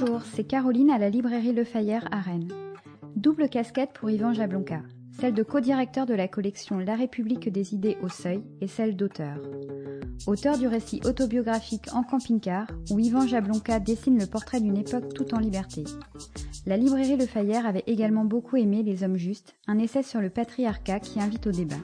[0.00, 2.52] Bonjour, c'est Caroline à la librairie Le Fayère à Rennes.
[3.16, 4.80] Double casquette pour Yvan Jablonka,
[5.20, 9.36] celle de co-directeur de la collection La République des idées au seuil et celle d'auteur.
[10.26, 15.34] Auteur du récit autobiographique En camping-car, où Yvan Jablonka dessine le portrait d'une époque tout
[15.34, 15.84] en liberté.
[16.66, 20.30] La librairie Le Fayère avait également beaucoup aimé Les Hommes Justes, un essai sur le
[20.30, 21.76] patriarcat qui invite au débat.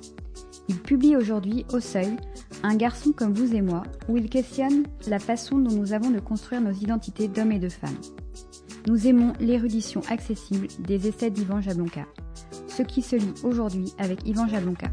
[0.69, 2.17] Il publie aujourd'hui Au Seuil,
[2.63, 6.21] Un garçon comme vous et moi, où il questionne la façon dont nous avons de
[6.21, 7.99] construire nos identités d'hommes et de femmes.
[8.87, 12.07] Nous aimons l'érudition accessible des essais d'Yvan Jablonka.
[12.69, 14.89] Ce qui se lit aujourd'hui avec Yvan Jablonka.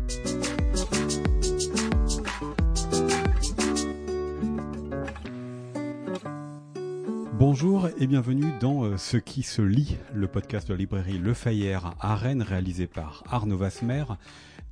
[7.46, 11.34] Bonjour et bienvenue dans euh, Ce qui se lit, le podcast de la librairie Le
[11.34, 14.06] Fayère à Rennes réalisé par Arnaud Vasmer.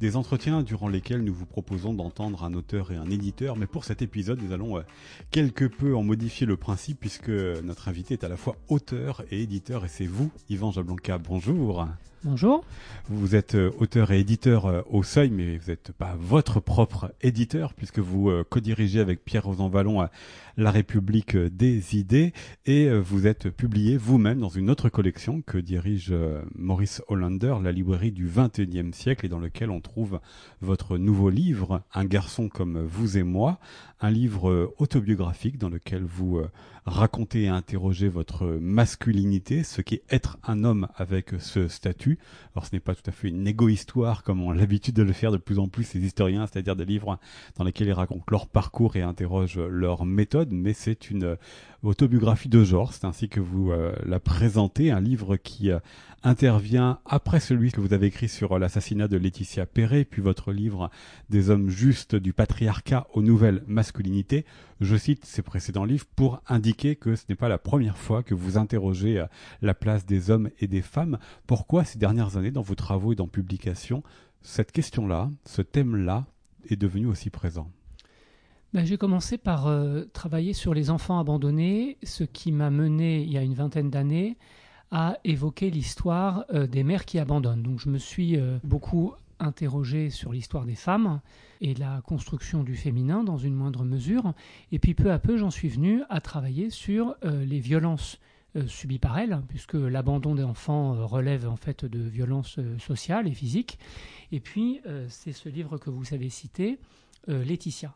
[0.02, 3.86] Des entretiens durant lesquels nous vous proposons d'entendre un auteur et un éditeur, mais pour
[3.86, 4.82] cet épisode, nous allons euh,
[5.30, 9.44] quelque peu en modifier le principe puisque notre invité est à la fois auteur et
[9.44, 11.20] éditeur et c'est vous, Yvan Jablonka.
[11.20, 11.86] Bonjour.
[12.24, 12.64] Bonjour.
[13.10, 17.12] Vous êtes euh, auteur et éditeur euh, au Seuil, mais vous n'êtes pas votre propre
[17.22, 20.08] éditeur, puisque vous euh, co-dirigez avec Pierre Rosanvallon
[20.56, 22.32] La République des idées,
[22.68, 26.14] et vous êtes publié vous-même dans une autre collection que dirige
[26.54, 30.20] Maurice Hollander, la librairie du XXIe siècle, et dans lequel on trouve
[30.62, 33.60] votre nouveau livre, Un garçon comme vous et moi,
[34.00, 36.42] un livre autobiographique dans lequel vous
[36.86, 42.18] racontez et interrogez votre masculinité, ce qu'est être un homme avec ce statut.
[42.56, 45.14] Alors ce n'est pas tout à fait une égo-histoire comme on a l'habitude de le
[45.14, 47.20] faire de plus en plus ces historiens, c'est-à-dire des livres
[47.58, 51.38] dans lesquels ils racontent leur parcours et interrogent leur méthode, mais c'est une
[51.84, 55.80] autobiographie de genre, c'est ainsi que vous euh, la présentez, un livre qui euh,
[56.24, 60.90] intervient après celui que vous avez écrit sur l'assassinat de Laetitia Perret, puis votre livre
[61.30, 64.46] Des hommes justes du patriarcat aux nouvelles masculinités.
[64.82, 68.34] Je cite ces précédents livres pour indiquer que ce n'est pas la première fois que
[68.34, 69.28] vous interrogez euh,
[69.62, 71.20] la place des hommes et des femmes.
[71.46, 74.02] Pourquoi ces dernières années, dans vos travaux et dans publications,
[74.42, 76.26] cette question-là, ce thème-là,
[76.68, 77.70] est devenu aussi présent?
[78.74, 83.32] Ben, J'ai commencé par euh, travailler sur les enfants abandonnés, ce qui m'a mené, il
[83.32, 84.36] y a une vingtaine d'années,
[84.90, 87.62] à évoquer l'histoire euh, des mères qui abandonnent.
[87.62, 91.20] Donc je me suis beaucoup interrogé sur l'histoire des femmes
[91.60, 94.34] et la construction du féminin dans une moindre mesure.
[94.72, 98.20] Et puis peu à peu, j'en suis venu à travailler sur les violences
[98.68, 103.80] subies par elles, puisque l'abandon des enfants relève en fait de violences sociales et physiques.
[104.32, 106.80] Et puis c'est ce livre que vous avez cité,
[107.28, 107.96] Laetitia.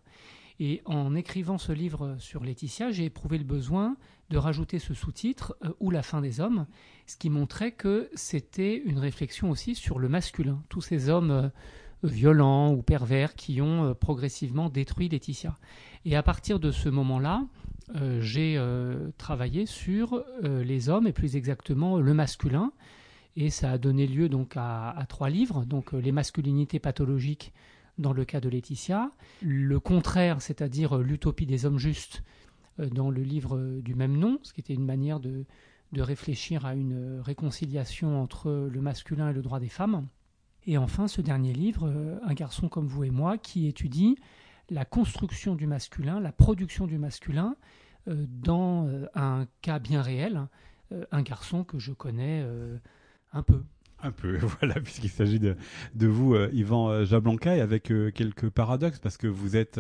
[0.60, 3.98] Et en écrivant ce livre sur Laetitia, j'ai éprouvé le besoin
[4.30, 6.66] de rajouter ce sous-titre euh, ou la fin des hommes,
[7.08, 11.50] ce qui montrait que c'était une réflexion aussi sur le masculin, tous ces hommes euh,
[12.04, 15.58] violents ou pervers qui ont euh, progressivement détruit Laetitia.
[16.06, 17.46] Et à partir de ce moment-là,
[18.20, 18.60] j'ai
[19.20, 22.72] travaillé sur les hommes et plus exactement le masculin.
[23.36, 27.54] Et ça a donné lieu donc à, à trois livres, donc les masculinités pathologiques
[27.98, 29.12] dans le cas de Laetitia,
[29.42, 32.24] le contraire, c'est-à-dire l'utopie des hommes justes
[32.80, 35.46] euh, dans le livre du même nom, ce qui était une manière de,
[35.98, 40.10] réfléchir à une réconciliation entre le masculin et le droit des femmes.
[40.66, 44.18] Et enfin, ce dernier livre, euh, Un garçon comme vous et moi, qui étudie
[44.70, 47.56] la construction du masculin, la production du masculin,
[48.10, 50.48] euh, dans un cas bien réel,
[51.12, 52.46] un garçon que je connais
[53.32, 53.64] un peu.
[54.04, 55.56] Un peu, voilà, puisqu'il s'agit de,
[55.96, 59.80] de vous, euh, Yvan euh, Jablanca, et avec euh, quelques paradoxes, parce que vous êtes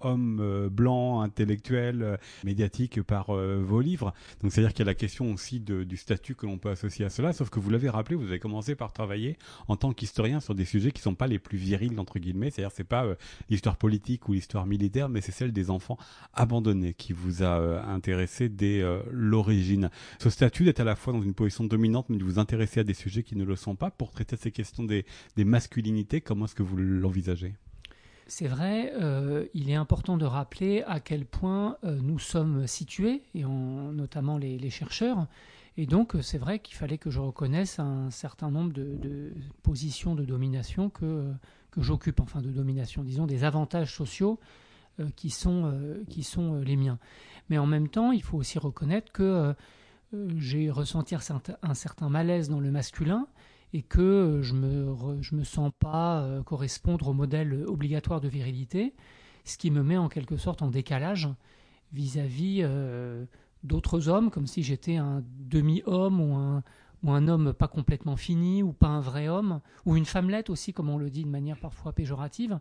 [0.00, 4.12] homme blanc, intellectuel, médiatique par vos livres.
[4.42, 7.04] Donc c'est-à-dire qu'il y a la question aussi de, du statut que l'on peut associer
[7.04, 9.36] à cela, sauf que vous l'avez rappelé, vous avez commencé par travailler
[9.68, 12.50] en tant qu'historien sur des sujets qui sont pas les plus virils, entre guillemets.
[12.50, 13.06] C'est-à-dire c'est pas
[13.48, 15.98] l'histoire politique ou l'histoire militaire, mais c'est celle des enfants
[16.34, 19.90] abandonnés qui vous a intéressé dès l'origine.
[20.18, 22.84] Ce statut d'être à la fois dans une position dominante, mais de vous intéresser à
[22.84, 25.04] des sujets qui ne le sont pas pour traiter ces questions des,
[25.36, 27.54] masculinités Comment est-ce que vous l'envisagez?
[28.26, 33.22] C'est vrai, euh, il est important de rappeler à quel point euh, nous sommes situés,
[33.34, 35.26] et notamment les, chercheurs.
[35.76, 39.32] Et donc, c'est vrai qu'il fallait que je reconnaisse un certain nombre de,
[39.64, 41.32] positions de domination que,
[41.72, 44.38] que j'occupe, enfin de domination, disons des avantages sociaux
[45.00, 45.74] euh, qui, sont,
[46.08, 47.00] qui sont les miens.
[47.48, 49.56] Mais en même temps, il faut aussi reconnaître que
[50.36, 53.26] j'ai ressenti un certain malaise dans le masculin
[53.72, 54.94] et que je me,
[55.32, 58.94] me sens pas euh, correspondre au modèle obligatoire de virilité,
[59.44, 61.28] ce qui me met en quelque sorte en décalage
[61.92, 63.24] vis-à-vis euh,
[63.62, 66.62] d'autres hommes, comme si j'étais un demi-homme ou un,
[67.02, 70.72] ou un homme pas complètement fini, ou pas un vrai homme, ou une femmelette aussi,
[70.72, 72.58] comme on le dit de manière parfois péjorative.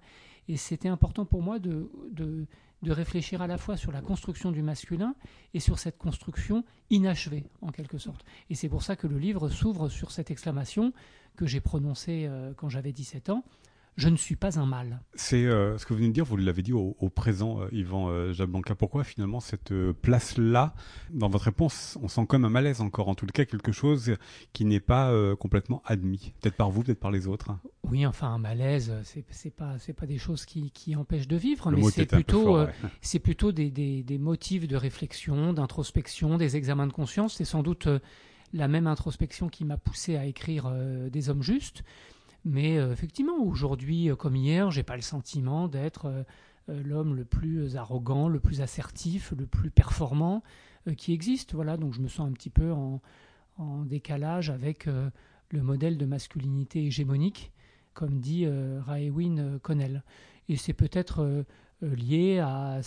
[0.47, 2.45] Et c'était important pour moi de, de
[2.87, 5.15] réfléchir à la fois sur la construction du masculin
[5.53, 8.25] et sur cette construction inachevée, en quelque sorte.
[8.49, 10.93] Et c'est pour ça que le livre s'ouvre sur cette exclamation
[11.35, 13.43] que j'ai prononcée euh, quand j'avais 17 ans
[13.99, 15.01] je ne suis pas un mâle.
[15.13, 18.07] C'est euh, ce que vous venez de dire, vous l'avez dit au, présent, euh, Yvan
[18.09, 18.73] euh, Jablonka.
[18.73, 20.73] Pourquoi finalement cette place-là
[21.11, 24.15] Dans votre réponse, on sent comme un malaise encore, en tout cas quelque chose
[24.53, 26.33] qui n'est pas complètement admis.
[26.41, 27.51] Peut-être par vous, peut-être par les autres.
[27.83, 31.35] Oui, enfin un malaise, c'est, c'est pas c'est pas des choses qui, qui empêchent de
[31.35, 32.57] vivre, mais c'est plutôt
[33.01, 37.35] c'est plutôt des, des, des, motifs de réflexion, d'introspection, des examens de conscience.
[37.35, 37.87] C'est sans doute
[38.53, 40.71] la même introspection qui m'a poussé à écrire
[41.11, 41.83] des hommes justes.
[42.45, 47.25] Mais euh, effectivement, aujourd'hui euh, comme hier, j'ai pas le sentiment d'être euh, l'homme le
[47.25, 50.43] plus arrogant, le plus assertif, le plus performant
[50.97, 51.53] qui existe.
[51.53, 53.01] Voilà, donc je me sens un petit peu en,
[53.85, 57.51] décalage avec le modèle de masculinité hégémonique,
[57.93, 60.03] comme dit Raewin Connell.
[60.47, 61.43] Et c'est peut-être
[61.81, 62.79] lié à,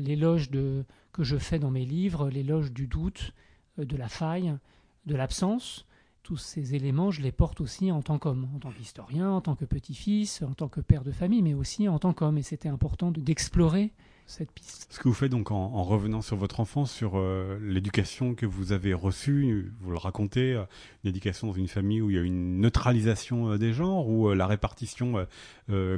[0.00, 3.32] l'éloge que je fais dans mes livres, l'éloge du doute,
[3.78, 4.54] de la faille,
[5.06, 5.86] de l'absence,
[6.22, 9.56] tous ces éléments, je les porte aussi en tant qu'homme, en tant qu'historien, en tant
[9.56, 12.38] que petit-fils, en tant que père de famille, mais aussi en tant qu'homme.
[12.38, 13.92] Et c'était important d'explorer
[14.30, 18.70] Ce que vous faites donc en, revenant sur votre enfance, sur euh, l'éducation que vous
[18.70, 20.62] avez reçue, vous le racontez, euh,
[21.02, 24.32] une éducation dans une famille où il y a une neutralisation euh, des genres, où
[24.32, 25.26] la répartition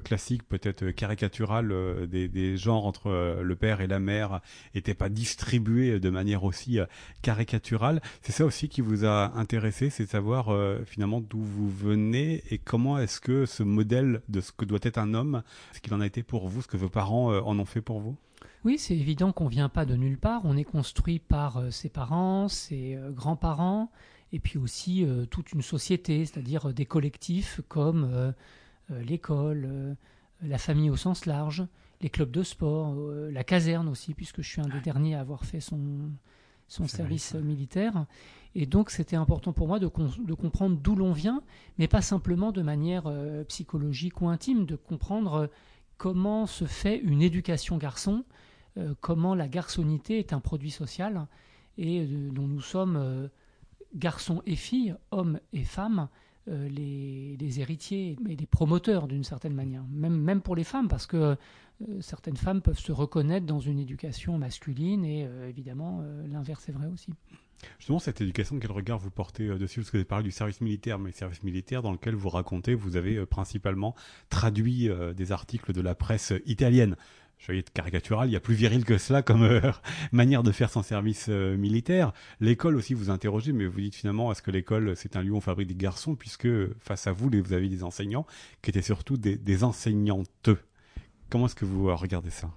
[0.04, 4.40] classique, peut-être caricaturale des, des, genres entre le père et la mère
[4.74, 6.78] n'était pas distribuée de manière aussi
[7.22, 8.02] caricaturale.
[8.22, 10.54] C'est ça aussi qui vous a intéressé, c'est de savoir
[10.84, 14.98] finalement d'où vous venez et comment est-ce que ce modèle de ce que doit être
[14.98, 15.42] un homme,
[15.72, 18.00] ce qu'il en a été pour vous, ce que vos parents en ont fait pour
[18.00, 18.16] vous?
[18.64, 20.42] Oui, c'est évident qu'on vient pas de nulle part.
[20.44, 23.90] On est construit par euh, ses parents, ses euh, grands-parents,
[24.32, 28.32] et puis aussi euh, toute une société, c'est-à-dire des collectifs comme
[28.88, 29.96] l'école,
[30.42, 31.66] la famille au sens large,
[32.02, 32.94] les clubs de sport,
[33.30, 36.10] la caserne aussi, puisque je suis un des derniers à avoir fait son,
[36.68, 38.06] son service militaire.
[38.54, 41.42] Et donc c'était important pour moi de, de comprendre d'où l'on vient,
[41.78, 43.10] mais pas simplement de manière
[43.48, 45.48] psychologique ou intime, de comprendre
[45.96, 48.24] comment se fait une éducation garçon,
[49.00, 51.26] comment la garçonnité est un produit social
[51.78, 53.28] et euh, dont nous sommes euh,
[53.94, 56.08] garçons et filles, hommes et femmes,
[56.48, 61.36] les, héritiers et les promoteurs d'une certaine manière, même, même pour les femmes, parce que
[62.00, 67.12] certaines femmes peuvent se reconnaître dans une éducation masculine et évidemment l'inverse est vrai aussi.
[67.78, 69.80] Justement, cette éducation, quel regard vous portez euh, dessus?
[69.80, 72.74] Parce que vous avez parlé du service militaire, mais service militaire dans lequel vous racontez,
[72.74, 73.94] vous avez euh, principalement
[74.30, 76.96] traduit euh, des articles de la presse italienne.
[77.42, 79.60] Je vais être caricatural, il y a plus viril que cela comme
[80.12, 82.12] manière de faire son service militaire.
[82.38, 85.36] L'école aussi, vous interrogez, mais vous dites finalement, est-ce que l'école, c'est un lieu où
[85.36, 86.48] on fabrique des garçons, puisque
[86.78, 88.26] face à vous, vous avez des enseignants
[88.62, 90.50] qui étaient surtout des, des enseignantes.
[91.30, 92.48] Comment est-ce que vous regardez ça?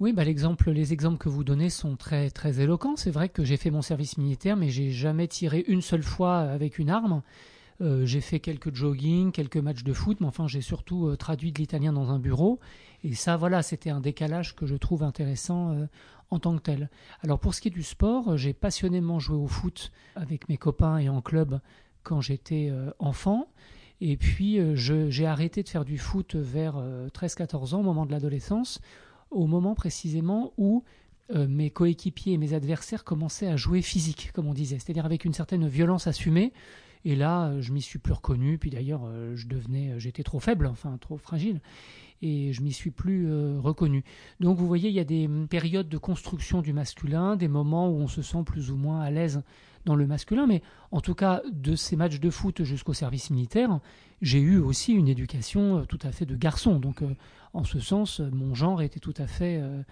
[0.00, 2.96] Oui, bah les exemples que vous donnez sont très très éloquents.
[2.96, 6.38] C'est vrai que j'ai fait mon service militaire, mais j'ai jamais tiré une seule fois
[6.38, 7.20] avec une arme.
[7.80, 11.50] Euh, j'ai fait quelques jogging, quelques matchs de foot, mais enfin j'ai surtout euh, traduit
[11.50, 12.60] de l'italien dans un bureau.
[13.04, 15.86] Et ça, voilà, c'était un décalage que je trouve intéressant euh,
[16.30, 16.90] en tant que tel.
[17.22, 20.98] Alors pour ce qui est du sport, j'ai passionnément joué au foot avec mes copains
[20.98, 21.60] et en club
[22.02, 23.48] quand j'étais enfant.
[24.00, 26.80] Et puis j'ai arrêté de faire du foot vers
[27.12, 28.80] 13-14 ans, au moment de l'adolescence,
[29.32, 30.84] au moment précisément où
[31.34, 35.34] mes coéquipiers et mes adversaires commençaient à jouer physique, comme on disait, c'est-à-dire avec une
[35.34, 36.52] certaine violence assumée.
[37.04, 38.58] Et là, euh, je m'y suis plus reconnu.
[38.58, 41.60] Puis d'ailleurs, euh, je devenais, j'étais trop faible, enfin trop fragile,
[42.22, 43.28] et je m'y suis plus
[43.58, 44.04] reconnu.
[44.40, 47.88] Donc, vous voyez, il y a des hum, périodes de construction du masculin, des moments
[47.88, 49.42] où on se sent plus ou moins à l'aise
[49.86, 53.80] dans le masculin, mais en tout cas, de ces matchs de foot jusqu'au service militaire,
[54.20, 56.78] j'ai eu aussi une éducation tout à fait de garçon.
[56.78, 57.02] Donc,
[57.52, 59.82] en ce sens, mon genre était tout à fait euh,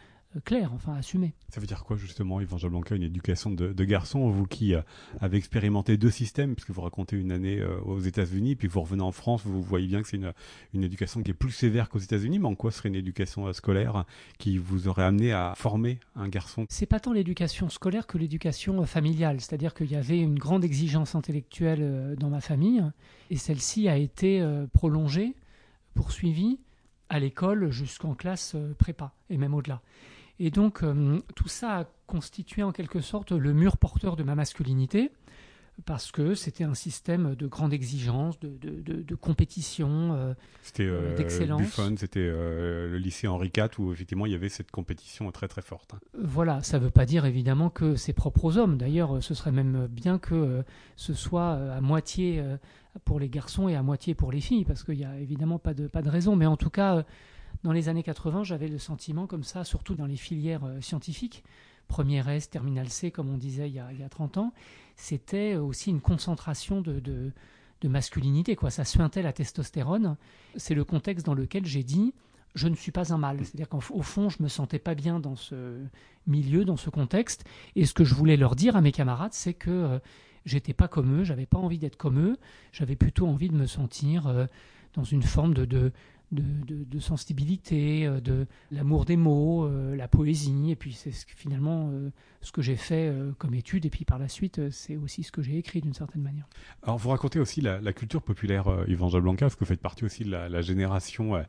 [0.44, 1.34] clair, enfin assumé.
[1.48, 4.82] Ça veut dire quoi justement, Yvan Blanca, une éducation de, de garçon Vous qui euh,
[5.20, 9.02] avez expérimenté deux systèmes, puisque vous racontez une année euh, aux États-Unis, puis vous revenez
[9.02, 10.32] en France, vous voyez bien que c'est une,
[10.74, 14.04] une éducation qui est plus sévère qu'aux États-Unis, mais en quoi serait une éducation scolaire
[14.38, 16.66] qui vous aurait amené à former un garçon?
[16.68, 21.14] C'est pas tant l'éducation scolaire que l'éducation familiale, c'est-à-dire qu'il y avait une grande exigence
[21.14, 22.82] intellectuelle dans ma famille,
[23.30, 25.34] et celle-ci a été prolongée,
[25.94, 26.58] poursuivie
[27.08, 29.80] à l'école jusqu'en classe euh, prépa et même au-delà.
[30.40, 34.34] Et donc euh, tout ça a constitué en quelque sorte le mur porteur de ma
[34.34, 35.10] masculinité
[35.86, 41.60] parce que c'était un système de grande exigence, de, de, compétition, euh, c'était d'excellence.
[41.60, 45.62] Buffon, c'était le lycée Henri IV où effectivement il y avait cette compétition très très
[45.62, 45.94] forte.
[45.94, 46.00] Hein.
[46.20, 48.76] Voilà, ça ne veut pas dire évidemment que c'est propre aux hommes.
[48.76, 50.64] D'ailleurs, ce serait même bien que
[50.96, 52.42] ce soit à moitié
[53.04, 55.74] pour les garçons et à moitié pour les filles, parce qu'il n'y a évidemment pas
[55.74, 56.34] de, pas de raison.
[56.34, 57.04] Mais en tout cas,
[57.64, 61.44] dans les années 80, j'avais le sentiment comme ça, surtout dans les filières scientifiques,
[61.88, 64.52] première S, terminal C, comme on disait il y a, il y a 30 ans,
[64.96, 68.56] c'était aussi une concentration de, de, masculinité.
[68.56, 68.70] Quoi.
[68.70, 70.16] Ça suintait la testostérone.
[70.56, 72.12] C'est le contexte dans lequel j'ai dit
[72.54, 73.38] je ne suis pas un mâle.
[73.40, 75.80] C'est-à-dire qu'au fond, je me sentais pas bien dans ce
[76.26, 77.44] milieu, dans ce contexte.
[77.76, 79.98] Et ce que je voulais leur dire à mes camarades, c'est que euh,
[80.44, 82.38] j'étais pas comme eux, j'avais pas envie d'être comme eux,
[82.72, 84.46] j'avais plutôt envie de me sentir euh,
[84.94, 85.92] dans une forme de, de,
[86.32, 92.10] de, sensibilité, euh, de l'amour des mots, euh, la poésie, et puis c'est finalement euh,
[92.40, 95.42] ce que j'ai fait comme étude, et puis par la suite, c'est aussi ce que
[95.42, 96.46] j'ai écrit d'une certaine manière.
[96.82, 100.24] Alors vous racontez aussi la, culture populaire Yvan Blanca, parce que vous faites partie aussi
[100.24, 101.42] de la, génération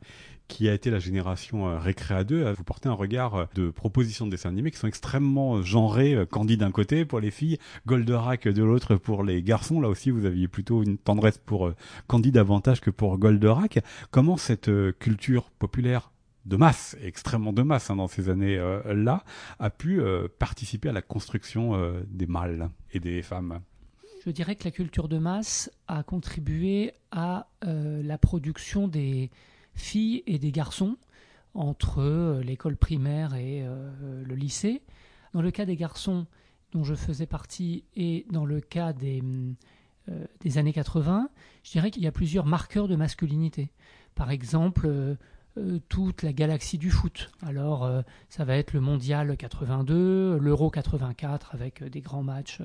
[0.50, 4.48] qui a été la génération Récréa 2, vous portez un regard de propositions de dessins
[4.48, 9.22] animés qui sont extrêmement genrés, Candy d'un côté pour les filles, Goldorak de l'autre pour
[9.22, 9.80] les garçons.
[9.80, 11.72] Là aussi, vous aviez plutôt une tendresse pour
[12.08, 13.78] Candy davantage que pour Goldorak.
[14.10, 16.10] Comment cette culture populaire
[16.46, 19.24] de masse, extrêmement de masse hein, dans ces années-là,
[19.58, 23.60] a pu euh, participer à la construction euh, des mâles et des femmes?
[24.24, 29.30] Je dirais que la culture de masse a contribué à euh, la production des
[29.80, 30.96] filles et des garçons
[31.54, 34.82] entre l'école primaire et le lycée.
[35.34, 36.26] Dans le cas des garçons
[36.70, 39.20] dont je faisais partie et dans le cas des,
[40.40, 41.28] des années 80,
[41.64, 43.72] je dirais qu'il y a plusieurs marqueurs de masculinité
[44.14, 45.14] par exemple, euh,
[45.56, 47.30] euh, toute la galaxie du foot.
[47.42, 52.60] Alors, euh, ça va être le mondial 82, l'Euro 84 avec des grands matchs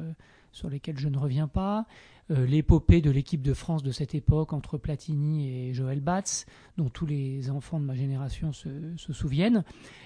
[0.52, 1.86] sur lesquels je ne reviens pas,
[2.30, 6.46] l'épopée de l'équipe de France de cette époque entre Platini et Joël Batz,
[6.78, 9.64] dont tous les enfants de ma génération se, se souviennent.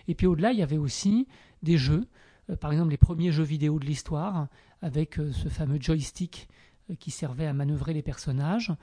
[0.08, 1.28] Et puis au-delà, il y avait aussi
[1.64, 2.08] des jeux,
[2.60, 4.48] par exemple les premiers jeux vidéo de l'histoire,
[4.82, 6.50] avec ce fameux joystick
[7.00, 8.74] qui servait à manœuvrer les personnages.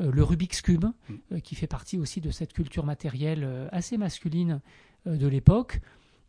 [0.00, 1.14] Euh, le Rubik's Cube, mm.
[1.32, 4.60] euh, qui fait partie aussi de cette culture matérielle euh, assez masculine
[5.06, 5.80] de l'époque.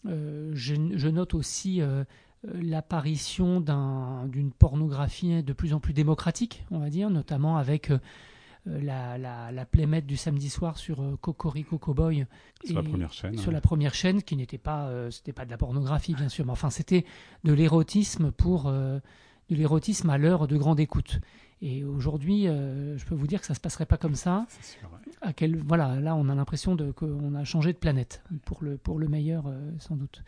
[0.05, 1.81] Je, note aussi
[2.43, 7.91] l'apparition d'une pornographie de plus en plus démocratique, on va dire, notamment avec
[8.65, 12.25] la, la, playmate du samedi soir sur Cocorico Cowboy.
[12.63, 13.37] Sur la première chaîne.
[13.37, 16.51] Sur la première chaîne, qui n'était pas, c'était pas de la pornographie, bien sûr, mais
[16.51, 17.05] enfin, c'était
[17.43, 19.01] de l'érotisme pour, de
[19.49, 21.19] l'érotisme à l'heure de grande écoute.
[21.61, 24.45] Et aujourd'hui, euh, je peux vous dire que ça se passerait pas comme ça.
[24.61, 24.89] Sûr,
[25.21, 28.99] à quel, voilà, là, on a l'impression qu'on a changé de planète pour le, pour
[28.99, 30.23] le meilleur, euh, sans doute.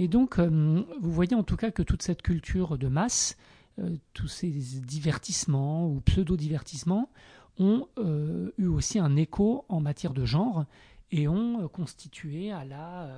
[0.00, 3.36] Et donc, euh, vous voyez en tout cas que toute cette culture de masse,
[4.12, 7.10] tous ces divertissements ou pseudo-divertissements,
[7.60, 7.86] ont
[8.58, 10.64] eu aussi un écho en matière de genre
[11.12, 13.08] et ont constitué à la,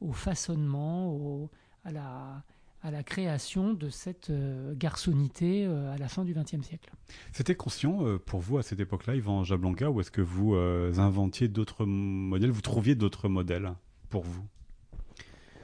[0.00, 1.50] au façonnement,
[1.84, 2.44] à la
[2.82, 6.90] à la création de cette euh, garçonnité euh, à la fin du XXe siècle.
[7.32, 11.48] C'était conscient euh, pour vous à cette époque-là, Yvan Jablonka, ou est-ce que vous inventiez
[11.48, 13.72] d'autres modèles, vous trouviez d'autres modèles
[14.08, 14.44] pour vous?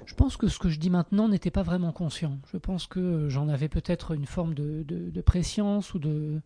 [0.07, 2.39] Je pense que ce que je dis maintenant n'était pas vraiment conscient.
[2.53, 6.41] Je pense que j'en avais peut-être une forme de, de, de préscience ou de,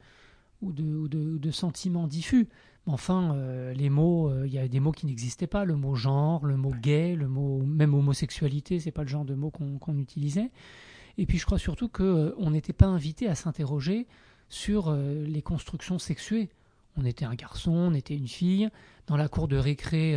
[0.62, 2.48] ou de, ou de, sentiments diffus.
[2.86, 5.64] Enfin, euh, les mots, euh, il y a des mots qui n'existaient pas.
[5.64, 9.34] Le mot genre, le mot gay, le mot même homosexualité, c'est pas le genre de
[9.34, 10.50] mot qu'on utilisait.
[11.18, 14.06] Et puis je crois surtout qu'on euh, n'était pas invité à s'interroger
[14.48, 16.48] sur les constructions sexuées.
[16.96, 18.70] On était un garçon, on était une fille.
[19.06, 20.16] Dans la cour de récré,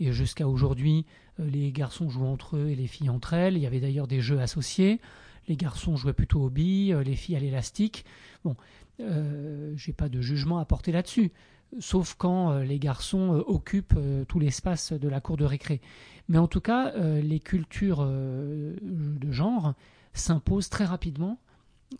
[0.00, 1.04] et jusqu'à aujourd'hui,
[1.38, 3.56] les garçons jouaient entre eux et les filles entre elles.
[3.56, 5.00] Il y avait d'ailleurs des jeux associés.
[5.48, 8.04] Les garçons jouaient plutôt aux billes, les filles à l'élastique.
[8.44, 8.56] Bon,
[8.98, 11.32] j'ai pas de jugement à porter là-dessus
[11.80, 15.80] sauf quand euh, les garçons euh, occupent euh, tout l'espace de la cour de récré.
[16.28, 19.74] Mais en tout cas, les cultures de genre
[20.12, 21.38] s'imposent très rapidement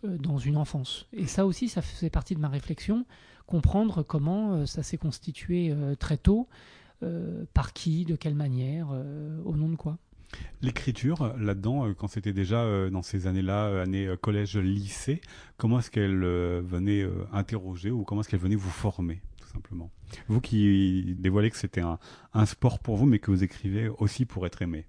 [0.03, 1.07] dans une enfance.
[1.13, 3.05] Et ça aussi, ça fait partie de ma réflexion,
[3.45, 6.49] comprendre comment ça s'est constitué très tôt,
[7.53, 8.89] par qui, de quelle manière,
[9.45, 9.97] au nom de quoi?
[10.61, 15.21] L'écriture, là-dedans, quand c'était déjà dans ces années-là, années collège-lycée,
[15.57, 19.21] comment est-ce qu'elle venait interroger ou comment est-ce qu'elle venait vous former
[19.57, 19.91] simplement?
[20.27, 24.45] Vous qui dévoilez que c'était un, sport pour vous, mais que vous écrivez aussi pour
[24.45, 24.85] être aimé.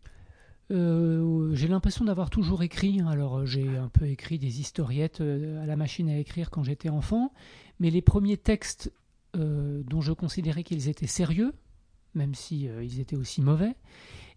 [0.70, 3.00] Euh, j'ai l'impression d'avoir toujours écrit.
[3.08, 6.90] Alors j'ai un peu écrit des historiettes euh, à la machine à écrire quand j'étais
[6.90, 7.32] enfant,
[7.80, 8.92] mais les premiers textes
[9.34, 11.54] euh, dont je considérais qu'ils étaient sérieux,
[12.14, 13.74] même si ils étaient aussi mauvais,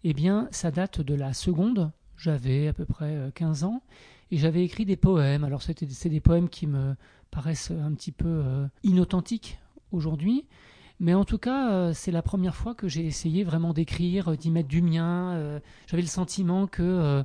[0.04, 1.90] eh bien ça date de la seconde.
[2.16, 3.82] J'avais à peu près 15 ans
[4.30, 5.44] et j'avais écrit des poèmes.
[5.44, 6.94] Alors c'était c'est des poèmes qui me
[7.30, 8.42] paraissent un petit peu
[8.82, 9.58] inauthentiques
[9.90, 10.46] aujourd'hui.
[11.02, 14.52] Mais en tout cas, euh, c'est la première fois que j'ai essayé vraiment d'écrire, d'y
[14.52, 15.32] mettre du mien.
[15.32, 17.24] Euh, j'avais le sentiment que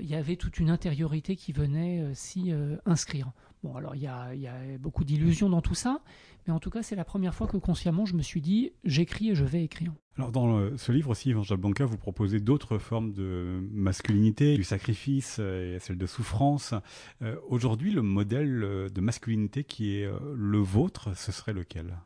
[0.00, 2.52] il y avait toute une intériorité qui venait s'y
[2.86, 3.32] inscrire.
[3.64, 6.02] Bon, alors il y a, y a, beaucoup d'illusions dans tout ça,
[6.46, 9.30] mais en tout cas, c'est la première fois que consciemment, je me suis dit, j'écris
[9.30, 9.92] et je vais écrire.
[10.18, 15.38] Alors, dans ce livre aussi, Evangel Blanca, vous proposez d'autres formes de masculinité, du sacrifice
[15.38, 16.74] et celle de souffrance.
[17.22, 21.96] Euh, aujourd'hui, le modèle de masculinité qui est euh, le vôtre, ce serait lequel?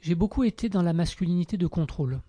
[0.00, 2.20] J'ai beaucoup été dans la masculinité de contrôle.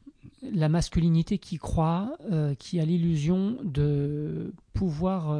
[0.43, 5.39] La masculinité qui croit, euh, qui a l'illusion de pouvoir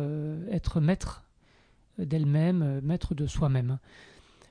[0.49, 1.25] être maître
[1.99, 3.77] d'elle-même, maître de soi-même.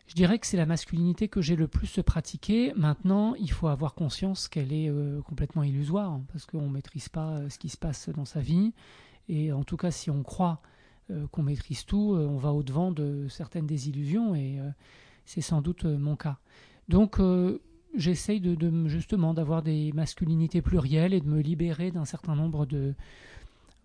[0.06, 2.72] Je dirais que c'est la masculinité que j'ai le plus pratiquée.
[2.76, 7.30] Maintenant, il faut avoir conscience qu'elle est euh, complètement illusoire, parce qu'on ne maîtrise pas
[7.30, 8.72] euh, ce qui se passe dans sa vie.
[9.28, 10.60] Et en tout cas, si on croit
[11.10, 14.58] euh, qu'on maîtrise tout, on va au-devant de certaines désillusions, et
[15.24, 16.38] c'est sans doute mon cas.
[16.90, 17.18] Donc,
[17.94, 22.94] j'essaye de, justement d'avoir des masculinités plurielles et de me libérer d'un certain nombre de,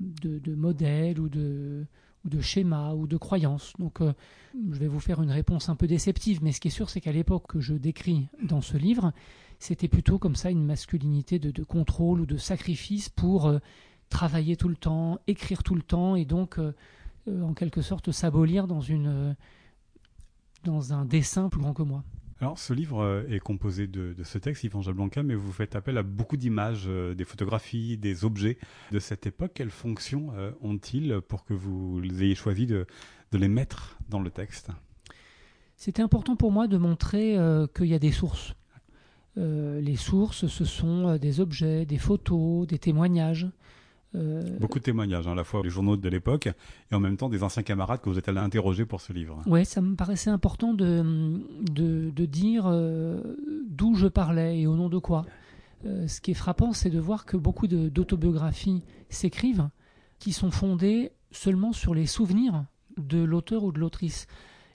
[0.01, 1.85] de modèles ou de,
[2.25, 3.73] ou de schémas ou de croyances.
[3.79, 4.13] Donc euh,
[4.53, 7.01] je vais vous faire une réponse un peu déceptive, mais ce qui est sûr, c'est
[7.01, 9.13] qu'à l'époque que je décris dans ce livre,
[9.59, 13.59] c'était plutôt comme ça une masculinité de, contrôle ou de sacrifice pour euh,
[14.09, 16.73] travailler tout le temps, écrire tout le temps, et donc euh,
[17.27, 18.81] en quelque sorte s'abolir dans,
[20.63, 22.03] dans un dessin plus grand que moi.
[22.41, 25.97] Alors, ce livre euh, est composé de, ce texte, Yvan Blanca, mais vous faites appel
[25.97, 28.57] à beaucoup d'images, euh, des photographies, des objets
[28.91, 29.51] de cette époque.
[29.55, 32.87] Quelle fonction euh, ont-ils pour que vous ayez choisi de,
[33.33, 34.69] les mettre dans le texte?
[35.75, 37.37] C'était important pour moi de montrer
[37.73, 38.53] qu'il y a des sources.
[39.37, 43.47] les sources, ce sont des objets, des photos, des témoignages.
[44.15, 46.49] Euh, Beaucoup de témoignages, hein, à la fois les journaux de l'époque
[46.91, 49.41] et en même temps des anciens camarades que vous êtes allé interroger pour ce livre.
[49.45, 53.21] Oui, ça me paraissait important de, de, dire euh,
[53.67, 55.25] d'où je parlais et au nom de quoi.
[55.85, 59.69] Euh, ce qui est frappant, c'est de voir que beaucoup d'autobiographies s'écrivent
[60.17, 62.65] qui sont fondées seulement sur les souvenirs
[62.97, 64.27] de l'auteur ou de l'autrice.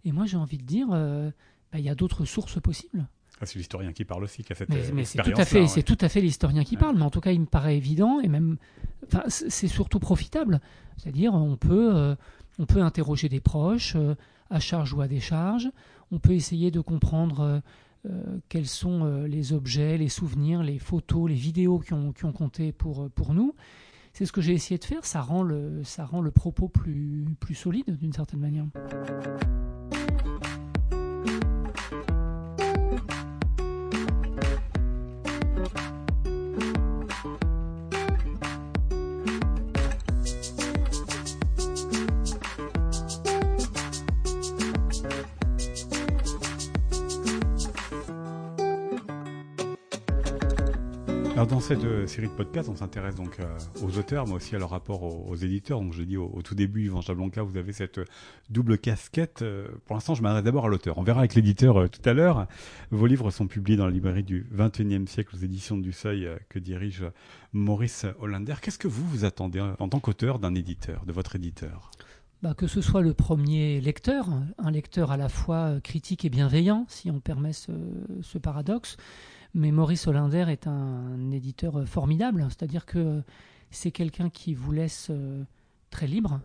[0.05, 3.07] Et moi, j'ai envie de dire, bah, il y a d'autres sources possibles.
[3.41, 5.83] Ah, c'est l'historien qui parle aussi, qui a cette mais, c'est tout à fait, c'est
[5.83, 6.97] tout à fait l'historien qui parle.
[6.97, 8.57] Mais en tout cas, il me paraît évident et même,
[9.07, 10.61] enfin, c'est surtout profitable.
[10.97, 12.15] C'est-à-dire, on peut, euh,
[12.59, 14.15] on peut interroger des proches euh,
[14.51, 15.71] à charge ou à décharge.
[16.13, 17.61] On peut essayer de comprendre
[18.07, 22.33] euh, quels sont les objets, les souvenirs, les photos, les vidéos qui ont, qui ont
[22.33, 23.55] compté pour, pour nous.
[24.13, 25.05] C'est ce que j'ai essayé de faire.
[25.05, 28.67] Ça rend le, ça rend le propos plus, plus solide d'une certaine manière.
[51.49, 54.59] Dans cette euh, série de podcasts, on s'intéresse donc euh, aux auteurs, mais aussi à
[54.59, 55.81] leur rapport aux, éditeurs.
[55.81, 58.05] Donc je dis au, tout début, Yvan Jablonka, vous avez cette euh,
[58.49, 59.45] double casquette.
[59.85, 60.97] pour l'instant, je m'adresse d'abord à l'auteur.
[60.97, 62.47] On verra avec l'éditeur tout à l'heure.
[62.91, 66.59] Vos livres sont publiés dans la librairie du 21e siècle aux éditions du Seuil que
[66.59, 67.05] dirige
[67.53, 68.55] Maurice Hollander.
[68.63, 71.91] Qu'est-ce que vous vous attendez en tant qu'auteur d'un éditeur, de votre éditeur?
[72.43, 74.29] Bah, que ce soit le premier lecteur,
[74.59, 78.97] un lecteur à la fois critique et bienveillant, si on permet ce paradoxe,
[79.55, 83.23] mais Maurice Hollander est un éditeur formidable, c'est-à-dire que
[83.71, 85.45] c'est quelqu'un qui vous laisse euh,
[85.91, 86.41] très libre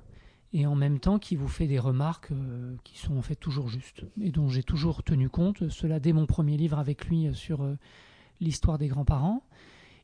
[0.54, 3.68] et en même temps qui vous fait des remarques euh, qui sont en fait toujours
[3.68, 5.70] justes et dont j'ai toujours tenu compte.
[5.70, 7.68] Cela dès mon premier livre avec lui euh, sur
[8.42, 9.44] l'histoire des grands-parents.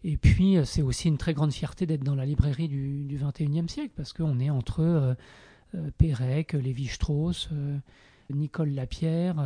[0.04, 3.68] Et puis c'est aussi une très grande fierté d'être dans la librairie du, du 21e
[3.68, 5.16] siècle parce qu'on est entre
[5.98, 7.50] Pérec, Lévi-Strauss,
[8.30, 9.44] Nicole Lapierre.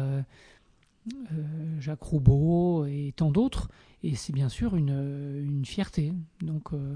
[1.79, 3.69] Jacques Roubaud et tant d'autres.
[4.03, 6.13] Et c'est bien sûr une, une fierté.
[6.41, 6.95] Donc euh,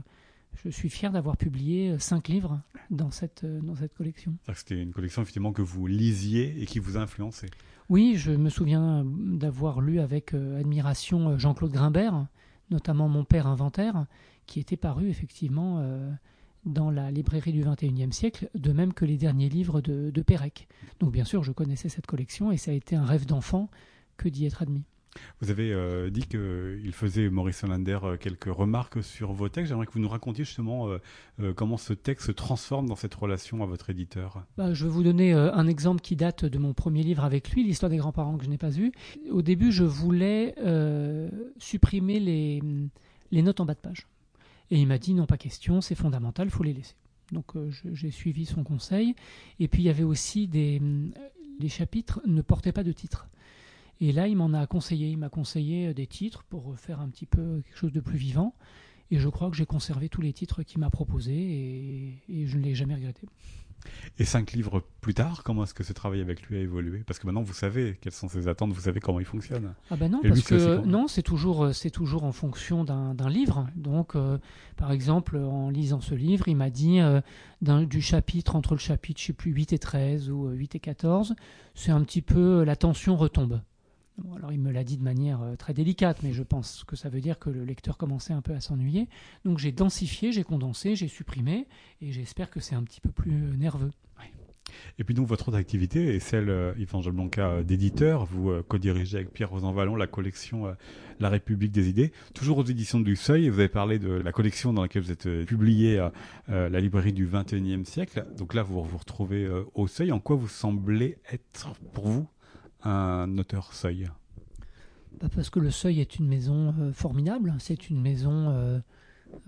[0.64, 4.36] je suis fier d'avoir publié cinq livres dans cette, dans cette collection.
[4.54, 7.48] C'était une collection effectivement que vous lisiez et qui vous a influencé.
[7.90, 12.28] Oui, je me souviens d'avoir lu avec euh, admiration Jean-Claude Grimbert,
[12.72, 14.06] notamment Mon père inventaire,
[14.46, 15.86] qui était paru effectivement
[16.66, 20.68] dans la librairie du XXIe siècle, de même que les derniers livres de, de Pérec.
[21.00, 23.70] Donc bien sûr, je connaissais cette collection et ça a été un rêve d'enfant
[24.18, 24.84] que d'y être admis.
[25.42, 29.70] Vous avez euh, dit qu'il faisait, Maurice Hollander, euh, quelques remarques sur vos textes.
[29.70, 33.64] J'aimerais que vous nous racontiez justement euh, comment ce texte se transforme dans cette relation
[33.64, 34.44] à votre éditeur.
[34.58, 37.64] Bah, je vais vous donner un exemple qui date de mon premier livre avec lui,
[37.64, 38.92] L'histoire des grands-parents que je n'ai pas eu.
[39.30, 40.56] Au début, je voulais
[41.58, 42.62] supprimer les,
[43.32, 44.08] les notes en bas de page.
[44.72, 46.96] Et il m'a dit non, pas question, c'est fondamental, il faut les laisser.
[47.32, 47.54] Donc
[47.94, 49.16] j'ai suivi son conseil.
[49.60, 50.82] Et puis il y avait aussi des.
[51.60, 53.28] Les chapitres ne portaient pas de titre.
[54.04, 55.08] Et là, il m'en a conseillé.
[55.08, 58.18] Il m'a conseillé euh, des titres pour faire un petit peu quelque chose de plus
[58.18, 58.54] vivant.
[59.12, 62.64] Et je crois que j'ai conservé tous les titres qu'il m'a proposés et, je ne
[62.64, 63.28] l'ai jamais regretté.
[64.18, 67.04] Et cinq livres plus tard, comment est-ce que ce travail avec lui a évolué?
[67.06, 69.74] Parce que maintenant, vous savez quelles sont ses attentes, vous savez comment il fonctionne.
[69.90, 73.68] Ah ben non, parce que non, c'est toujours c'est toujours en fonction d'un livre.
[73.76, 74.38] Donc, euh,
[74.76, 77.22] par exemple, en lisant ce livre, il m'a dit euh,
[77.62, 81.36] du chapitre entre le chapitre, je sais plus 8 et 13 ou 8 et 14,
[81.74, 83.62] c'est un petit peu la tension retombe
[84.36, 87.10] alors il me l'a dit de manière euh, très délicate, mais je pense que ça
[87.10, 89.10] veut dire que le lecteur commençait un peu à s'ennuyer.
[89.46, 91.68] Donc j'ai densifié, j'ai condensé, j'ai supprimé,
[92.02, 93.92] et j'espère que c'est un petit peu plus euh, nerveux.
[94.98, 98.26] Et puis donc votre autre activité est celle, euh, Yvan Blanca, d'éditeur.
[98.26, 100.76] Vous co-dirigez avec Pierre Rosanvallon la collection
[101.20, 103.50] La République des idées, toujours aux éditions du Seuil.
[103.50, 106.08] Vous avez parlé de la collection dans laquelle vous êtes publié
[106.48, 108.26] la librairie du XXIe siècle.
[108.36, 110.12] Donc là, vous vous retrouvez au Seuil.
[110.12, 112.28] En quoi vous semblez être, pour vous,
[112.84, 114.10] un auteur Seuil
[115.22, 117.54] bah, Parce que le Seuil est une maison euh, formidable.
[117.60, 118.80] C'est une maison euh,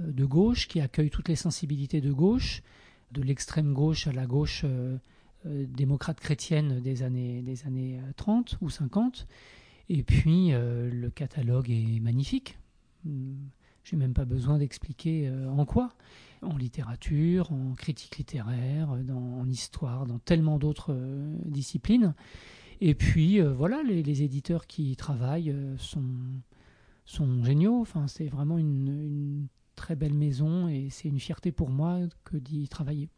[0.02, 2.64] euh, de gauche qui accueille toutes les sensibilités de gauche,
[3.12, 4.66] de l'extrême gauche à la gauche
[5.46, 9.28] démocrate chrétienne des années, des années 30 ou 50.
[9.90, 12.58] Et puis le catalogue est magnifique.
[13.84, 15.94] J'ai même pas besoin d'expliquer en quoi.
[16.42, 20.98] En littérature, en critique littéraire, en histoire, dans tellement d'autres
[21.46, 22.16] disciplines.
[22.82, 26.04] Et puis euh, voilà, les, éditeurs qui y travaillent euh, sont,
[27.06, 27.80] sont géniaux.
[27.82, 32.68] Enfin, c'est vraiment une, très belle maison et c'est une fierté pour moi que d'y
[32.68, 33.10] travailler.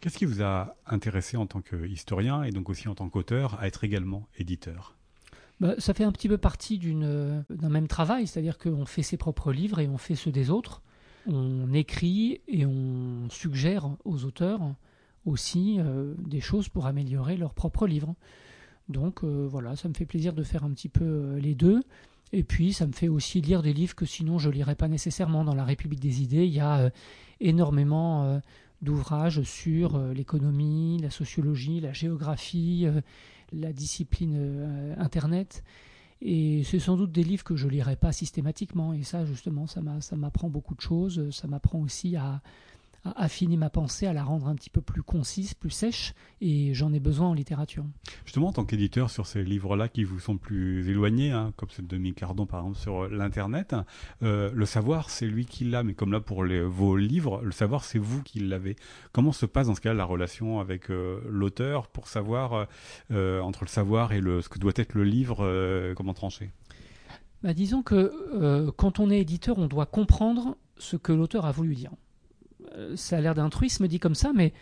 [0.00, 3.66] Qu'est-ce qui vous a intéressé en tant qu'historien et donc aussi en tant qu'auteur à
[3.66, 4.94] être également éditeur?
[5.58, 9.52] Bah, ça fait un petit peu partie d'un même travail, c'est-à-dire qu'on fait ses propres
[9.52, 10.82] livres et on fait ceux des autres.
[11.26, 14.60] On écrit et on suggère aux auteurs
[15.24, 18.14] aussi euh, des choses pour améliorer leurs propres livres.
[18.88, 21.82] Donc euh, voilà, ça me fait plaisir de faire un petit peu euh, les deux.
[22.32, 25.44] Et puis ça me fait aussi lire des livres que sinon je lirais pas nécessairement.
[25.44, 26.90] Dans la République des idées, il y a euh,
[27.40, 28.40] énormément
[28.80, 32.86] d'ouvrages sur l'économie, la sociologie, la géographie,
[33.52, 35.64] la discipline Internet.
[36.20, 38.92] Et c'est sans doute des livres que je lirai pas systématiquement.
[38.92, 39.82] Et ça, justement, ça
[40.16, 41.30] m'apprend beaucoup de choses.
[41.30, 42.40] Ça m'apprend aussi à
[43.04, 46.92] affiner ma pensée, à la rendre un petit peu plus concise, plus sèche, et j'en
[46.92, 47.84] ai besoin en littérature.
[48.24, 51.82] Justement, en tant qu'éditeur sur ces livres-là qui vous sont plus éloignés, hein, comme ce
[51.82, 53.74] de Cardon par exemple sur l'Internet,
[54.22, 57.52] euh, le savoir c'est lui qui l'a, mais comme là pour les, vos livres, le
[57.52, 58.76] savoir c'est vous qui l'avez.
[59.12, 62.66] Comment se passe dans ce cas la relation avec euh, l'auteur pour savoir
[63.10, 66.50] euh, entre le savoir et le, ce que doit être le livre, comment trancher?
[67.42, 71.74] Bah, Disons que quand on est éditeur, on doit comprendre ce que l'auteur a voulu
[71.74, 71.90] dire.
[72.76, 74.52] Euh, ça a l'air d'un truisme dit comme ça, mais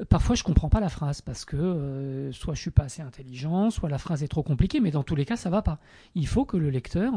[0.00, 3.02] euh, parfois je comprends pas la phrase parce que euh, soit je suis pas assez
[3.02, 5.78] intelligent, soit la phrase est trop compliquée, mais dans tous les cas ça va pas.
[6.14, 7.12] Il faut que le lecteur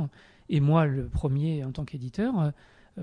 [0.49, 2.51] et moi le premier en tant qu'éditeur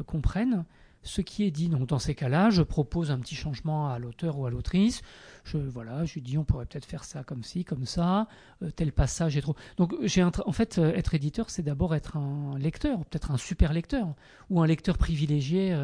[0.07, 0.64] comprennent
[1.02, 1.68] ce qui est dit.
[1.68, 5.02] Donc dans ces cas-là, je propose un petit changement à l'auteur ou à l'autrice.
[5.42, 8.28] Je voilà, je lui dis on pourrait peut-être faire ça comme ci, comme ça,
[8.76, 9.57] tel passage est trop.
[9.76, 14.14] Donc j'ai en fait être éditeur, c'est d'abord être un lecteur, peut-être un super lecteur
[14.48, 15.74] ou un lecteur privilégié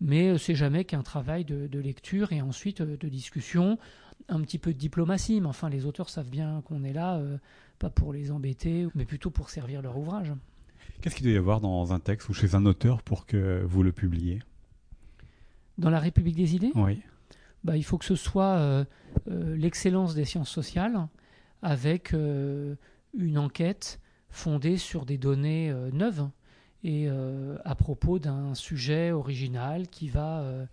[0.00, 3.78] mais euh, c'est jamais qu'un travail de, lecture et ensuite euh, de discussion,
[4.28, 7.38] un petit peu de diplomatie, mais enfin les auteurs savent bien qu'on est là, euh,
[7.78, 10.32] pas pour les embêter, mais plutôt pour servir leur ouvrage.
[11.00, 13.82] Qu'est-ce qu'il doit y avoir dans un texte ou chez un auteur pour que vous
[13.82, 14.40] le publiez?
[15.76, 16.72] Dans la République des idées?
[16.74, 17.00] Oui.
[17.62, 18.84] Bah, il faut que ce soit
[19.26, 21.06] l'excellence des sciences sociales
[21.62, 26.28] avec une enquête fondée sur des données neuves
[26.84, 30.66] et euh, à propos d'un sujet original qui va euh,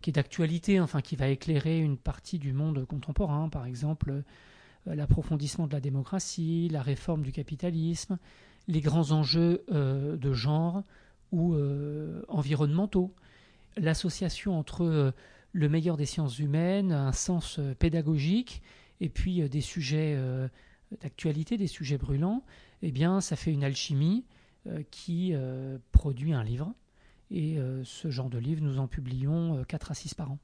[0.00, 4.94] qui est d'actualité, enfin qui va éclairer une partie du monde contemporain, par exemple euh,
[4.94, 8.18] l'approfondissement de la démocratie, la réforme du capitalisme,
[8.68, 10.82] les grands enjeux de genre
[11.32, 11.56] ou
[12.28, 13.14] environnementaux,
[13.78, 15.14] l'association entre
[15.52, 18.62] le meilleur des sciences humaines, un sens pédagogique,
[19.00, 20.18] et puis des sujets
[21.00, 22.42] d'actualité, des sujets brûlants,
[22.82, 24.24] eh bien ça fait une alchimie
[24.90, 26.74] qui euh, produit un livre.
[27.30, 30.38] Et euh, ce genre de livre, nous en publions 4 à 6 par an.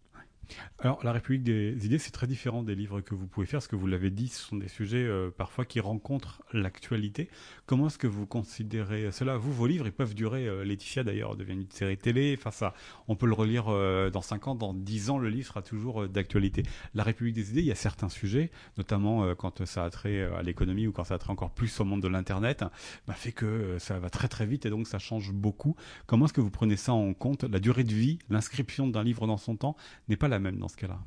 [0.79, 3.63] Alors, La République des idées, c'est très différent des livres que vous pouvez faire.
[3.63, 7.29] Ce que vous l'avez dit, ce sont des sujets euh, parfois qui rencontrent l'actualité.
[7.67, 9.37] Comment est-ce que vous considérez cela?
[9.37, 10.47] Vous, vos livres, ils peuvent durer.
[10.47, 12.37] Euh, Laetitia, d'ailleurs, devient une série télé.
[12.39, 12.75] Enfin, ça,
[13.09, 16.09] on peut le relire euh, dans 5 ans, dans 10 ans, le livre sera toujours
[16.09, 16.63] d'actualité.
[16.95, 20.43] La République des idées, il y a certains sujets, notamment quand ça a trait à
[20.43, 22.65] l'économie ou quand ça a trait encore plus au monde de l'Internet,
[23.07, 25.77] bah, fait que ça va très très vite et donc ça change beaucoup.
[26.07, 27.45] Comment est-ce que vous prenez ça en compte?
[27.45, 29.77] La durée de vie, l'inscription d'un livre dans son temps
[30.09, 31.01] n'est pas la même dans ce cas-là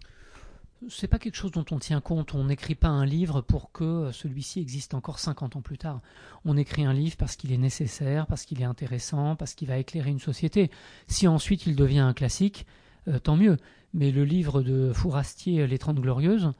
[0.89, 2.35] c'est pas quelque chose dont on tient compte.
[2.35, 6.01] On n'écrit pas un livre pour que celui-ci existe encore 50 ans plus tard.
[6.45, 9.77] On écrit un livre parce qu'il est nécessaire, parce qu'il est intéressant, parce qu'il va
[9.77, 10.69] éclairer une société.
[11.07, 12.65] Si ensuite il devient un classique,
[13.07, 13.57] euh, tant mieux.
[13.93, 16.51] Mais le livre de Fourastier, Les Trente Glorieuses,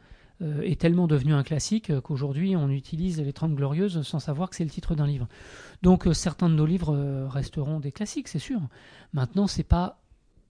[0.41, 4.55] euh, est tellement devenu un classique qu'aujourd'hui on utilise Les Trente Glorieuses sans savoir que
[4.55, 5.27] c'est le titre d'un livre.
[5.83, 8.61] Donc euh, certains de nos livres resteront des classiques, c'est sûr.
[9.13, 10.01] Maintenant, c'est pas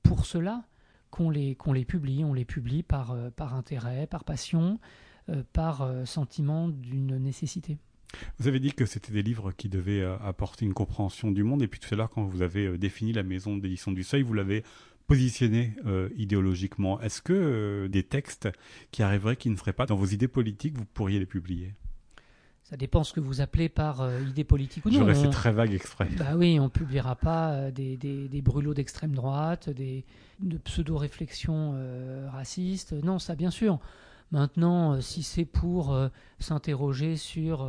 [0.04, 0.64] pour cela
[1.10, 2.24] qu'on les, publie.
[2.24, 4.80] On les publie par, euh, intérêt, par passion,
[5.30, 7.78] euh, par euh, sentiment d'une nécessité.
[8.40, 11.68] Vous avez dit que c'était des livres qui devaient apporter une compréhension du monde, et
[11.68, 14.64] puis tout à l'heure, quand vous avez défini la maison d'édition du Seuil, vous l'avez
[15.08, 15.74] positionné
[16.16, 17.02] idéologiquement.
[17.02, 18.48] Est-ce que des textes
[18.92, 21.74] qui arriveraient, qui ne seraient pas dans vos idées politiques, vous pourriez les publier?
[22.70, 25.00] Ça dépend ce que vous appelez par euh, idée politique ou non.
[25.00, 26.10] J'aurais fait très vague exprès.
[26.18, 30.04] Bah oui, on publiera pas euh, des, des, brûlots d'extrême droite, des
[30.40, 32.92] de pseudo-réflexions euh, racistes.
[32.92, 33.80] Non, ça bien sûr.
[34.32, 35.98] Maintenant, si c'est pour
[36.40, 37.66] s'interroger sur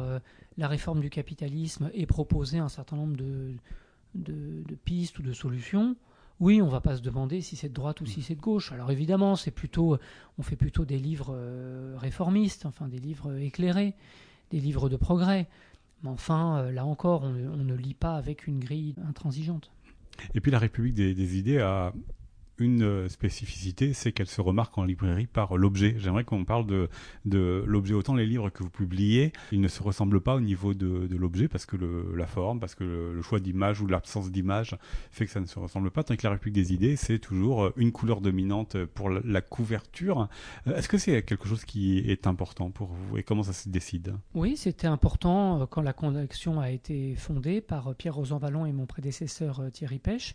[0.57, 3.55] la réforme du capitalisme et proposer un certain nombre de,
[4.17, 5.95] de, de pistes ou de solutions,
[6.41, 8.73] oui, on va pas se demander si c'est de droite ou si c'est de gauche.
[8.73, 9.99] Alors évidemment, c'est plutôt,
[10.37, 11.39] on fait plutôt des livres
[11.97, 13.95] réformistes, enfin des livres éclairés
[14.51, 15.47] des livres de progrès.
[16.03, 19.71] Mais enfin, euh, là encore, on, ne lit pas avec une grille intransigeante.
[20.35, 21.93] Et puis la République des idées a
[22.59, 25.95] une euh, spécificité, c'est qu'elle se remarque en librairie par l'objet.
[25.99, 27.95] J'aimerais qu'on parle de, l'objet.
[27.95, 31.49] Autant les livres que vous publiez, ils ne se ressemblent pas au niveau de, l'objet
[31.49, 31.77] parce que
[32.15, 34.77] la forme, parce que le, choix d'image ou l'absence d'image
[35.11, 36.03] fait que ça ne se ressemble pas.
[36.05, 40.29] Tant que la République des idées, c'est toujours euh, une couleur dominante pour la, couverture.
[40.67, 43.69] Euh, est-ce que c'est quelque chose qui est important pour vous et comment ça se
[43.69, 44.15] décide?
[44.35, 48.87] Oui, c'était important quand la collection a été fondée par Pierre Rosan Vallon et mon
[48.87, 50.35] prédécesseur Thierry Pêche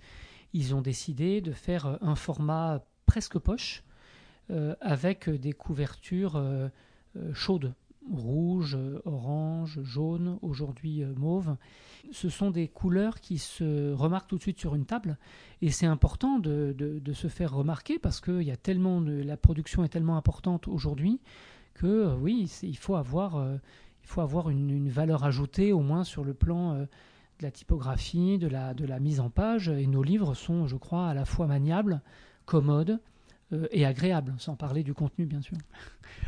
[0.54, 3.84] ils ont décidé de faire euh, un format presque poche
[4.50, 6.70] euh, avec des couvertures euh,
[7.34, 7.74] chaudes,
[8.12, 11.56] rouge, orange, jaune, aujourd'hui mauve.
[12.12, 15.18] Ce sont des couleurs qui se remarquent tout de suite sur une table
[15.62, 19.86] et c'est important de, se faire remarquer parce que y a tellement de, la production
[19.86, 21.22] est tellement importante aujourd'hui
[21.76, 23.42] que oui, il faut avoir,
[24.04, 26.86] il faut avoir une, une, valeur ajoutée au moins sur le plan
[27.44, 29.68] de la typographie, de la, de la mise en page.
[29.68, 32.02] Et nos livres sont, je crois, à la fois maniables,
[32.46, 33.02] commodes
[33.52, 35.58] euh, et agréables, sans parler du contenu, bien sûr.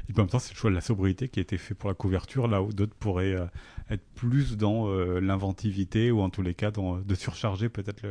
[0.10, 1.88] Et en même temps, c'est le choix de la sobriété qui a été fait pour
[1.88, 3.46] la couverture, là où d'autres pourraient euh,
[3.90, 8.06] être plus dans euh, l'inventivité ou en tous les cas dans, de surcharger peut-être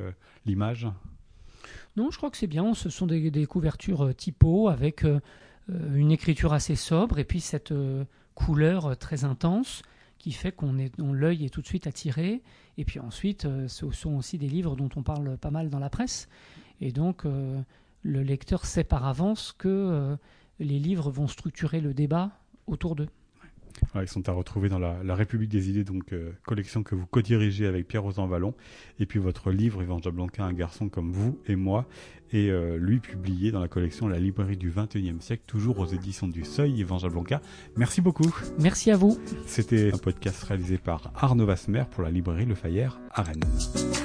[0.47, 0.89] l'image.
[1.97, 2.73] Non, je crois que c'est bien.
[2.73, 5.05] Ce sont des, des couvertures typo avec
[5.69, 7.73] une écriture assez sobre et puis cette
[8.35, 9.83] couleur très intense
[10.25, 12.41] qui fait qu'on est, l'œil est tout de suite attiré.
[12.79, 15.79] Et puis ensuite, euh, ce sont aussi des livres dont on parle pas mal dans
[15.79, 16.31] la presse.
[16.81, 17.61] Et donc, euh,
[18.01, 20.17] le lecteur sait par avance que euh,
[20.61, 22.31] les livres vont structurer le débat
[22.67, 23.11] autour d'eux
[24.01, 27.67] ils sont à retrouver dans la, République des idées, donc euh, collection que vous co-dirigez
[27.67, 28.55] avec Pierre Rosan Vallon,
[28.99, 31.87] et puis votre livre Yvan Blanca, un garçon comme vous et moi,
[32.33, 36.29] et euh, lui publié dans la collection La librairie du 21e siècle, toujours aux éditions
[36.29, 37.41] du Seuil, Yvan Blanca.
[37.77, 38.35] Merci beaucoup.
[38.59, 39.19] Merci à vous.
[39.47, 44.04] C'était un podcast réalisé par Arnaud Vasmer pour la librairie Le Fayère à Rennes.